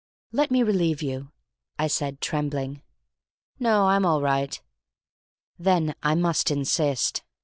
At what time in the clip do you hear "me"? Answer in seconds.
0.49-0.63